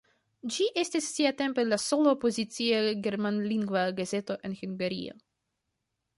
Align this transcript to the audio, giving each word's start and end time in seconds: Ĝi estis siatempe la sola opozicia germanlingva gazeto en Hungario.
Ĝi 0.53 0.65
estis 0.83 1.09
siatempe 1.17 1.65
la 1.67 1.79
sola 1.83 2.13
opozicia 2.17 2.81
germanlingva 3.09 3.85
gazeto 4.01 4.39
en 4.51 4.59
Hungario. 4.65 5.21